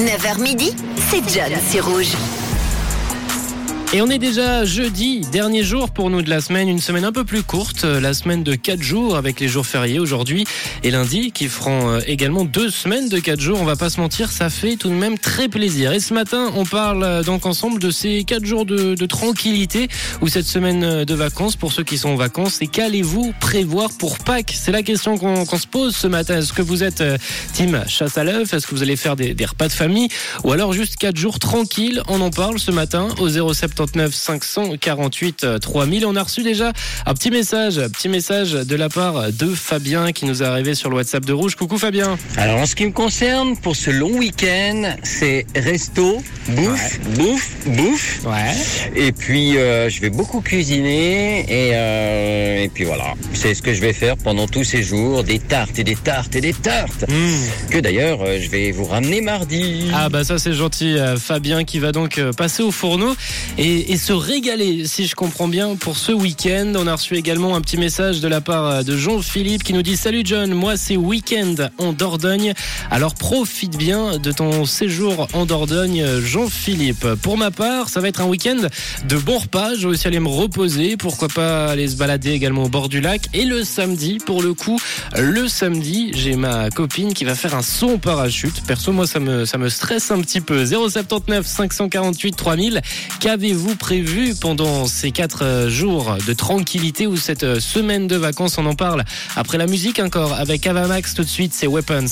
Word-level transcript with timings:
9h 0.00 0.40
midi, 0.40 0.72
c'est 1.10 1.28
John, 1.28 1.52
c'est 1.68 1.80
rouge. 1.80 2.16
Et 3.92 4.00
on 4.02 4.06
est 4.06 4.18
déjà 4.18 4.64
jeudi, 4.64 5.22
dernier 5.32 5.64
jour 5.64 5.90
pour 5.90 6.10
nous 6.10 6.22
de 6.22 6.30
la 6.30 6.40
semaine, 6.40 6.68
une 6.68 6.78
semaine 6.78 7.04
un 7.04 7.10
peu 7.10 7.24
plus 7.24 7.42
courte, 7.42 7.84
euh, 7.84 7.98
la 7.98 8.14
semaine 8.14 8.44
de 8.44 8.54
4 8.54 8.80
jours 8.80 9.16
avec 9.16 9.40
les 9.40 9.48
jours 9.48 9.66
fériés 9.66 9.98
aujourd'hui 9.98 10.44
et 10.84 10.92
lundi 10.92 11.32
qui 11.32 11.48
feront 11.48 11.90
euh, 11.90 12.00
également 12.06 12.44
deux 12.44 12.70
semaines 12.70 13.08
de 13.08 13.18
4 13.18 13.40
jours. 13.40 13.58
On 13.60 13.64
va 13.64 13.74
pas 13.74 13.90
se 13.90 14.00
mentir, 14.00 14.30
ça 14.30 14.48
fait 14.48 14.76
tout 14.76 14.90
de 14.90 14.94
même 14.94 15.18
très 15.18 15.48
plaisir. 15.48 15.90
Et 15.90 15.98
ce 15.98 16.14
matin, 16.14 16.52
on 16.54 16.64
parle 16.64 17.02
euh, 17.02 17.24
donc 17.24 17.46
ensemble 17.46 17.80
de 17.80 17.90
ces 17.90 18.22
4 18.22 18.44
jours 18.44 18.64
de, 18.64 18.94
tranquillité 19.06 19.88
ou 20.20 20.28
cette 20.28 20.46
semaine 20.46 21.04
de 21.04 21.14
vacances 21.14 21.56
pour 21.56 21.72
ceux 21.72 21.82
qui 21.82 21.98
sont 21.98 22.10
en 22.10 22.16
vacances. 22.16 22.62
Et 22.62 22.68
qu'allez-vous 22.68 23.34
prévoir 23.40 23.90
pour 23.98 24.18
Pâques? 24.18 24.54
C'est 24.54 24.70
la 24.70 24.84
question 24.84 25.18
qu'on 25.18 25.44
se 25.58 25.66
pose 25.66 25.96
ce 25.96 26.06
matin. 26.06 26.38
Est-ce 26.38 26.52
que 26.52 26.62
vous 26.62 26.84
êtes 26.84 27.02
team 27.54 27.82
chasse 27.88 28.16
à 28.18 28.22
l'œuf? 28.22 28.54
Est-ce 28.54 28.68
que 28.68 28.74
vous 28.76 28.84
allez 28.84 28.94
faire 28.94 29.16
des, 29.16 29.34
des 29.34 29.46
repas 29.46 29.66
de 29.66 29.72
famille? 29.72 30.08
Ou 30.44 30.52
alors 30.52 30.74
juste 30.74 30.94
4 30.96 31.16
jours 31.16 31.40
tranquilles? 31.40 32.04
On 32.06 32.20
en 32.20 32.30
parle 32.30 32.60
ce 32.60 32.70
matin 32.70 33.08
au 33.18 33.28
070 33.28 33.79
79 33.80 34.14
548 34.14 35.46
3000. 35.58 36.04
On 36.04 36.14
a 36.14 36.22
reçu 36.22 36.42
déjà 36.42 36.72
un 37.06 37.14
petit 37.14 37.30
message, 37.30 37.78
un 37.78 37.88
petit 37.88 38.10
message 38.10 38.52
de 38.52 38.76
la 38.76 38.90
part 38.90 39.32
de 39.32 39.54
Fabien 39.54 40.12
qui 40.12 40.26
nous 40.26 40.42
est 40.42 40.46
arrivé 40.46 40.74
sur 40.74 40.90
le 40.90 40.96
WhatsApp 40.96 41.24
de 41.24 41.32
Rouge. 41.32 41.54
Coucou 41.54 41.78
Fabien. 41.78 42.18
Alors 42.36 42.58
en 42.58 42.66
ce 42.66 42.74
qui 42.74 42.84
me 42.84 42.92
concerne, 42.92 43.56
pour 43.56 43.76
ce 43.76 43.90
long 43.90 44.18
week-end, 44.18 44.96
c'est 45.02 45.46
resto, 45.56 46.22
bouffe, 46.48 47.00
bouffe, 47.16 47.50
bouffe. 47.66 48.20
Ouais. 48.26 48.54
Et 48.94 49.12
puis 49.12 49.56
euh, 49.56 49.88
je 49.88 50.00
vais 50.02 50.10
beaucoup 50.10 50.42
cuisiner 50.42 51.40
et, 51.48 51.70
euh, 51.72 52.64
et 52.64 52.68
puis 52.68 52.84
voilà, 52.84 53.14
c'est 53.32 53.54
ce 53.54 53.62
que 53.62 53.72
je 53.72 53.80
vais 53.80 53.94
faire 53.94 54.18
pendant 54.18 54.46
tous 54.46 54.64
ces 54.64 54.82
jours, 54.82 55.24
des 55.24 55.38
tartes 55.38 55.78
et 55.78 55.84
des 55.84 55.96
tartes 55.96 56.36
et 56.36 56.42
des 56.42 56.52
tartes. 56.52 57.06
Mmh. 57.08 57.70
Que 57.70 57.78
d'ailleurs 57.78 58.20
euh, 58.20 58.38
je 58.42 58.50
vais 58.50 58.72
vous 58.72 58.84
ramener 58.84 59.22
mardi. 59.22 59.90
Ah 59.94 60.10
bah 60.10 60.22
ça 60.22 60.38
c'est 60.38 60.52
gentil, 60.52 60.98
euh, 60.98 61.16
Fabien 61.16 61.64
qui 61.64 61.78
va 61.78 61.92
donc 61.92 62.18
euh, 62.18 62.32
passer 62.32 62.62
au 62.62 62.70
fourneau 62.70 63.14
et, 63.56 63.69
et 63.70 63.96
se 63.96 64.12
régaler 64.12 64.84
si 64.86 65.06
je 65.06 65.14
comprends 65.14 65.46
bien 65.46 65.76
pour 65.76 65.96
ce 65.96 66.10
week-end. 66.10 66.72
On 66.76 66.86
a 66.88 66.94
reçu 66.94 67.14
également 67.14 67.54
un 67.54 67.60
petit 67.60 67.76
message 67.76 68.20
de 68.20 68.26
la 68.26 68.40
part 68.40 68.66
euh, 68.66 68.82
de 68.82 68.96
Jean-Philippe 68.96 69.62
qui 69.62 69.72
nous 69.72 69.82
dit 69.82 69.96
Salut 69.96 70.22
John, 70.24 70.52
moi 70.52 70.76
c'est 70.76 70.96
week-end 70.96 71.54
en 71.78 71.92
Dordogne, 71.92 72.52
alors 72.90 73.14
profite 73.14 73.76
bien 73.76 74.18
de 74.18 74.32
ton 74.32 74.64
séjour 74.64 75.28
en 75.34 75.46
Dordogne 75.46 76.04
Jean-Philippe. 76.20 77.06
Pour 77.22 77.38
ma 77.38 77.52
part, 77.52 77.88
ça 77.88 78.00
va 78.00 78.08
être 78.08 78.20
un 78.20 78.26
week-end 78.26 78.56
de 79.08 79.16
bons 79.16 79.38
repas, 79.38 79.74
je 79.74 79.86
vais 79.86 79.94
aussi 79.94 80.08
aller 80.08 80.20
me 80.20 80.28
reposer, 80.28 80.96
pourquoi 80.96 81.28
pas 81.28 81.66
aller 81.66 81.86
se 81.86 81.96
balader 81.96 82.32
également 82.32 82.64
au 82.64 82.68
bord 82.68 82.88
du 82.88 83.00
lac 83.00 83.22
et 83.34 83.44
le 83.44 83.62
samedi 83.62 84.18
pour 84.26 84.42
le 84.42 84.52
coup, 84.52 84.80
le 85.16 85.46
samedi, 85.46 86.10
j'ai 86.14 86.34
ma 86.34 86.70
copine 86.70 87.14
qui 87.14 87.24
va 87.24 87.36
faire 87.36 87.54
un 87.54 87.62
saut 87.62 87.90
en 87.90 87.98
parachute. 87.98 88.62
Perso 88.66 88.90
moi 88.90 89.06
ça 89.06 89.20
me 89.20 89.44
ça 89.44 89.58
me 89.58 89.68
stresse 89.68 90.10
un 90.10 90.20
petit 90.20 90.40
peu. 90.40 90.66
079 90.66 91.46
548 91.46 92.32
3000. 92.36 92.82
Qu'avez-vous 93.20 93.59
prévu 93.78 94.34
pendant 94.34 94.86
ces 94.86 95.10
quatre 95.10 95.66
jours 95.68 96.16
de 96.26 96.32
tranquillité 96.32 97.06
ou 97.06 97.16
cette 97.16 97.60
semaine 97.60 98.06
de 98.06 98.16
vacances 98.16 98.58
On 98.58 98.66
en 98.66 98.74
parle 98.74 99.04
après 99.36 99.58
la 99.58 99.66
musique 99.66 99.98
encore 99.98 100.34
avec 100.34 100.66
Avamax 100.66 101.14
tout 101.14 101.22
de 101.22 101.28
suite, 101.28 101.52
c'est 101.54 101.66
Weapons. 101.66 102.06